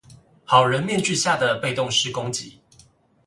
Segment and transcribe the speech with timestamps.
[0.43, 2.55] 好人面具下的被動式攻擊